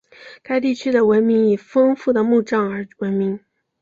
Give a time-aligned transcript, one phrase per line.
[0.41, 3.39] 该地区的文明以丰富的墓葬而闻名。